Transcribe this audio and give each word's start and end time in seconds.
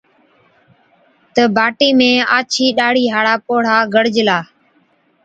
تہ 1.33 1.43
باٽي 1.55 1.89
۾ 1.99 2.11
آڇِي 2.37 2.65
ڏاڙهِي 2.77 3.05
هاڙا 3.13 3.35
پوڙها 3.45 3.77
گِڙجلا، 3.93 4.39